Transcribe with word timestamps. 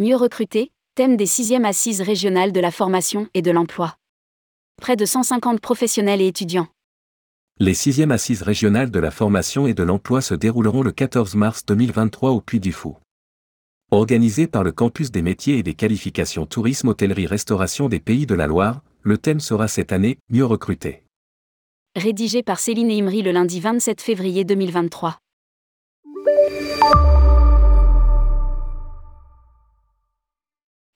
Mieux 0.00 0.16
recruter, 0.16 0.72
thème 0.94 1.18
des 1.18 1.26
6e 1.26 1.66
assises 1.66 2.00
régionales 2.00 2.52
de 2.52 2.60
la 2.60 2.70
formation 2.70 3.28
et 3.34 3.42
de 3.42 3.50
l'emploi. 3.50 3.96
Près 4.80 4.96
de 4.96 5.04
150 5.04 5.60
professionnels 5.60 6.22
et 6.22 6.26
étudiants. 6.26 6.68
Les 7.58 7.74
6e 7.74 8.10
assises 8.10 8.40
régionales 8.40 8.90
de 8.90 8.98
la 8.98 9.10
formation 9.10 9.66
et 9.66 9.74
de 9.74 9.82
l'emploi 9.82 10.22
se 10.22 10.32
dérouleront 10.32 10.82
le 10.82 10.92
14 10.92 11.34
mars 11.34 11.66
2023 11.66 12.30
au 12.30 12.40
Puy 12.40 12.60
du 12.60 12.72
Fou. 12.72 12.96
Organisé 13.90 14.46
par 14.46 14.64
le 14.64 14.72
campus 14.72 15.10
des 15.10 15.20
métiers 15.20 15.58
et 15.58 15.62
des 15.62 15.74
qualifications 15.74 16.46
tourisme 16.46 16.88
hôtellerie 16.88 17.26
restauration 17.26 17.90
des 17.90 18.00
pays 18.00 18.24
de 18.24 18.34
la 18.34 18.46
Loire, 18.46 18.80
le 19.02 19.18
thème 19.18 19.40
sera 19.40 19.68
cette 19.68 19.92
année 19.92 20.16
Mieux 20.30 20.46
recruter. 20.46 21.04
Rédigé 21.94 22.42
par 22.42 22.58
Céline 22.58 22.90
Imri 22.90 23.20
le 23.20 23.32
lundi 23.32 23.60
27 23.60 24.00
février 24.00 24.44
2023. 24.44 25.18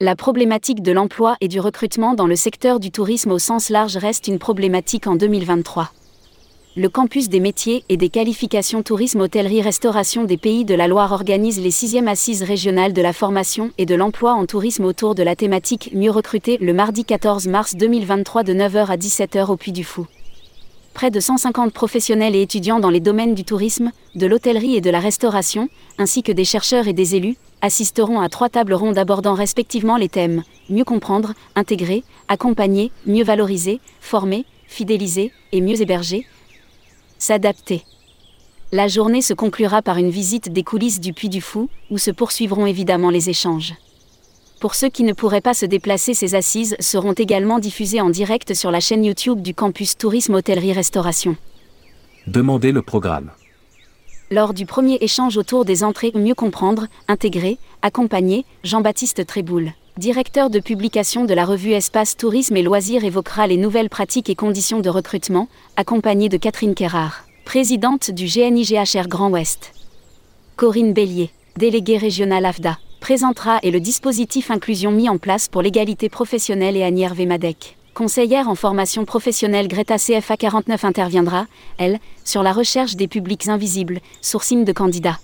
La 0.00 0.14
problématique 0.14 0.80
de 0.80 0.92
l'emploi 0.92 1.36
et 1.40 1.48
du 1.48 1.58
recrutement 1.58 2.14
dans 2.14 2.28
le 2.28 2.36
secteur 2.36 2.78
du 2.78 2.92
tourisme 2.92 3.32
au 3.32 3.40
sens 3.40 3.68
large 3.68 3.96
reste 3.96 4.28
une 4.28 4.38
problématique 4.38 5.08
en 5.08 5.16
2023. 5.16 5.90
Le 6.76 6.88
campus 6.88 7.28
des 7.28 7.40
métiers 7.40 7.82
et 7.88 7.96
des 7.96 8.08
qualifications 8.08 8.84
tourisme 8.84 9.22
hôtellerie 9.22 9.60
restauration 9.60 10.22
des 10.22 10.36
pays 10.36 10.64
de 10.64 10.76
la 10.76 10.86
Loire 10.86 11.10
organise 11.10 11.58
les 11.60 11.72
6e 11.72 12.06
assises 12.06 12.44
régionales 12.44 12.92
de 12.92 13.02
la 13.02 13.12
formation 13.12 13.72
et 13.76 13.86
de 13.86 13.96
l'emploi 13.96 14.34
en 14.34 14.46
tourisme 14.46 14.84
autour 14.84 15.16
de 15.16 15.24
la 15.24 15.34
thématique 15.34 15.90
Mieux 15.92 16.12
recruter 16.12 16.58
le 16.58 16.72
mardi 16.72 17.04
14 17.04 17.48
mars 17.48 17.74
2023 17.74 18.44
de 18.44 18.54
9h 18.54 18.86
à 18.86 18.96
17h 18.96 19.50
au 19.50 19.56
Puy 19.56 19.72
du 19.72 19.82
Fou 19.82 20.06
près 20.98 21.12
de 21.12 21.20
150 21.20 21.72
professionnels 21.72 22.34
et 22.34 22.42
étudiants 22.42 22.80
dans 22.80 22.90
les 22.90 22.98
domaines 22.98 23.36
du 23.36 23.44
tourisme, 23.44 23.92
de 24.16 24.26
l'hôtellerie 24.26 24.74
et 24.74 24.80
de 24.80 24.90
la 24.90 24.98
restauration, 24.98 25.68
ainsi 25.96 26.24
que 26.24 26.32
des 26.32 26.44
chercheurs 26.44 26.88
et 26.88 26.92
des 26.92 27.14
élus, 27.14 27.36
assisteront 27.60 28.18
à 28.18 28.28
trois 28.28 28.48
tables 28.48 28.74
rondes 28.74 28.98
abordant 28.98 29.34
respectivement 29.34 29.96
les 29.96 30.08
thèmes 30.08 30.42
mieux 30.68 30.82
comprendre, 30.82 31.34
intégrer, 31.54 32.02
accompagner, 32.26 32.90
mieux 33.06 33.22
valoriser, 33.22 33.78
former, 34.00 34.44
fidéliser 34.66 35.30
et 35.52 35.60
mieux 35.60 35.80
héberger, 35.80 36.26
s'adapter. 37.20 37.84
La 38.72 38.88
journée 38.88 39.22
se 39.22 39.34
conclura 39.34 39.82
par 39.82 39.98
une 39.98 40.10
visite 40.10 40.52
des 40.52 40.64
coulisses 40.64 40.98
du 40.98 41.12
Puy 41.12 41.28
du 41.28 41.40
Fou, 41.40 41.68
où 41.92 41.98
se 41.98 42.10
poursuivront 42.10 42.66
évidemment 42.66 43.10
les 43.10 43.30
échanges. 43.30 43.74
Pour 44.60 44.74
ceux 44.74 44.88
qui 44.88 45.04
ne 45.04 45.12
pourraient 45.12 45.40
pas 45.40 45.54
se 45.54 45.66
déplacer, 45.66 46.14
ces 46.14 46.34
assises 46.34 46.74
seront 46.80 47.12
également 47.12 47.60
diffusées 47.60 48.00
en 48.00 48.10
direct 48.10 48.54
sur 48.54 48.72
la 48.72 48.80
chaîne 48.80 49.04
YouTube 49.04 49.40
du 49.40 49.54
campus 49.54 49.96
Tourisme 49.96 50.34
Hôtellerie 50.34 50.72
Restauration. 50.72 51.36
Demandez 52.26 52.72
le 52.72 52.82
programme. 52.82 53.30
Lors 54.32 54.54
du 54.54 54.66
premier 54.66 54.96
échange 55.00 55.36
autour 55.36 55.64
des 55.64 55.84
entrées 55.84 56.10
Mieux 56.14 56.34
comprendre, 56.34 56.88
intégrer, 57.06 57.58
accompagner, 57.82 58.44
Jean-Baptiste 58.64 59.24
Tréboul, 59.24 59.70
directeur 59.96 60.50
de 60.50 60.58
publication 60.58 61.24
de 61.24 61.34
la 61.34 61.44
revue 61.44 61.72
Espace 61.72 62.16
Tourisme 62.16 62.56
et 62.56 62.62
Loisirs, 62.62 63.04
évoquera 63.04 63.46
les 63.46 63.56
nouvelles 63.56 63.88
pratiques 63.88 64.28
et 64.28 64.34
conditions 64.34 64.80
de 64.80 64.90
recrutement, 64.90 65.48
accompagné 65.76 66.28
de 66.28 66.36
Catherine 66.36 66.74
Kerrard, 66.74 67.22
présidente 67.44 68.10
du 68.10 68.26
GNIGHR 68.26 69.06
Grand 69.06 69.30
Ouest. 69.30 69.72
Corinne 70.56 70.92
Bélier, 70.92 71.30
déléguée 71.56 71.98
régionale 71.98 72.44
AFDA 72.44 72.76
présentera 73.00 73.58
et 73.62 73.70
le 73.70 73.80
dispositif 73.80 74.50
inclusion 74.50 74.90
mis 74.90 75.08
en 75.08 75.18
place 75.18 75.48
pour 75.48 75.62
l'égalité 75.62 76.08
professionnelle 76.08 76.76
et 76.76 76.82
Annie 76.82 77.06
Vemadec. 77.06 77.76
Conseillère 77.94 78.48
en 78.48 78.54
formation 78.54 79.04
professionnelle 79.04 79.66
Greta 79.66 79.98
CFA 79.98 80.36
49 80.36 80.84
interviendra, 80.84 81.46
elle, 81.78 81.98
sur 82.24 82.42
la 82.42 82.52
recherche 82.52 82.94
des 82.94 83.08
publics 83.08 83.48
invisibles, 83.48 84.00
sourcing 84.20 84.64
de 84.64 84.72
candidats. 84.72 85.18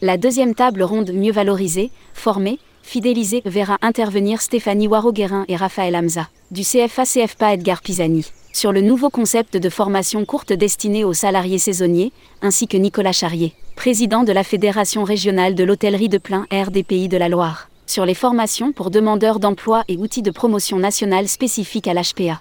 La 0.00 0.16
deuxième 0.16 0.54
table 0.54 0.82
ronde 0.82 1.12
mieux 1.12 1.32
valorisée, 1.32 1.90
formée, 2.14 2.58
fidélisée 2.82 3.42
verra 3.44 3.78
intervenir 3.82 4.40
Stéphanie 4.40 4.88
Waro-Guérin 4.88 5.44
et 5.48 5.56
Raphaël 5.56 5.94
Hamza, 5.94 6.28
du 6.50 6.62
CFA 6.62 7.04
CFPA 7.04 7.54
Edgar 7.54 7.82
Pisani, 7.82 8.24
sur 8.52 8.72
le 8.72 8.80
nouveau 8.80 9.10
concept 9.10 9.56
de 9.56 9.68
formation 9.68 10.24
courte 10.24 10.52
destinée 10.52 11.04
aux 11.04 11.12
salariés 11.12 11.58
saisonniers, 11.58 12.12
ainsi 12.40 12.66
que 12.66 12.76
Nicolas 12.76 13.12
Charrier, 13.12 13.54
président 13.82 14.22
de 14.22 14.30
la 14.30 14.44
Fédération 14.44 15.02
régionale 15.02 15.56
de 15.56 15.64
l'hôtellerie 15.64 16.08
de 16.08 16.18
plein 16.18 16.46
air 16.52 16.70
des 16.70 16.84
Pays 16.84 17.08
de 17.08 17.16
la 17.16 17.28
Loire, 17.28 17.68
sur 17.84 18.06
les 18.06 18.14
formations 18.14 18.70
pour 18.70 18.92
demandeurs 18.92 19.40
d'emploi 19.40 19.82
et 19.88 19.96
outils 19.96 20.22
de 20.22 20.30
promotion 20.30 20.78
nationale 20.78 21.26
spécifiques 21.26 21.88
à 21.88 21.92
l'HPA. 21.92 22.40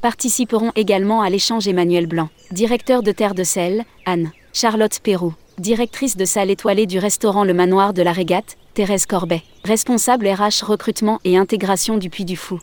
Participeront 0.00 0.72
également 0.74 1.22
à 1.22 1.30
l'échange 1.30 1.68
Emmanuel 1.68 2.08
Blanc, 2.08 2.28
directeur 2.50 3.04
de 3.04 3.12
Terre 3.12 3.36
de 3.36 3.44
Sel, 3.44 3.84
Anne, 4.04 4.32
Charlotte 4.52 4.98
Perrault, 4.98 5.34
directrice 5.58 6.16
de 6.16 6.24
salle 6.24 6.50
étoilée 6.50 6.86
du 6.86 6.98
restaurant 6.98 7.44
Le 7.44 7.54
Manoir 7.54 7.92
de 7.94 8.02
la 8.02 8.10
Régate, 8.10 8.56
Thérèse 8.74 9.06
Corbet, 9.06 9.44
responsable 9.62 10.26
RH 10.26 10.64
recrutement 10.64 11.20
et 11.22 11.36
intégration 11.36 11.98
du 11.98 12.10
Puy 12.10 12.24
du 12.24 12.36
Fou. 12.36 12.58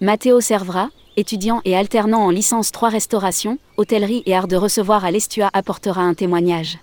Mathéo 0.00 0.40
Servra, 0.40 0.90
étudiant 1.16 1.60
et 1.64 1.76
alternant 1.76 2.24
en 2.24 2.30
licence 2.30 2.70
3 2.70 2.90
restauration, 2.90 3.58
hôtellerie 3.78 4.22
et 4.26 4.36
art 4.36 4.46
de 4.46 4.54
recevoir 4.54 5.04
à 5.04 5.10
l'Estua 5.10 5.50
apportera 5.52 6.02
un 6.02 6.14
témoignage. 6.14 6.78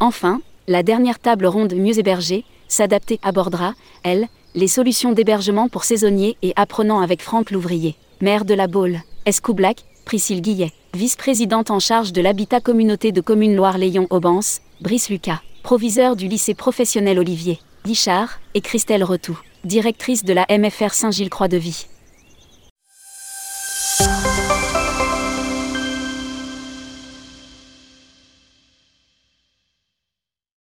Enfin, 0.00 0.40
la 0.68 0.82
dernière 0.82 1.18
table 1.18 1.46
ronde 1.46 1.74
Mieux 1.74 1.98
héberger, 1.98 2.44
s'adapter 2.68 3.18
abordera, 3.22 3.74
elle, 4.02 4.28
les 4.54 4.68
solutions 4.68 5.12
d'hébergement 5.12 5.68
pour 5.68 5.84
saisonniers 5.84 6.36
et 6.42 6.52
apprenant 6.56 7.00
avec 7.00 7.22
Franck 7.22 7.50
Louvrier, 7.50 7.94
maire 8.20 8.44
de 8.44 8.54
la 8.54 8.66
Baule, 8.66 9.00
Escoublac, 9.24 9.84
Priscille 10.04 10.42
Guillet, 10.42 10.72
vice-présidente 10.94 11.70
en 11.70 11.78
charge 11.78 12.12
de 12.12 12.20
l'habitat 12.20 12.60
communauté 12.60 13.12
de 13.12 13.20
communes 13.20 13.56
Loire-Léon-Aubance, 13.56 14.60
Brice 14.80 15.08
Lucas, 15.08 15.40
proviseur 15.62 16.14
du 16.14 16.28
lycée 16.28 16.54
professionnel 16.54 17.18
Olivier, 17.18 17.58
Guichard, 17.84 18.40
et 18.54 18.60
Christelle 18.60 19.04
Retou, 19.04 19.38
directrice 19.64 20.24
de 20.24 20.32
la 20.32 20.46
MFR 20.50 20.92
Saint-Gilles-Croix-de-Vie. 20.92 21.86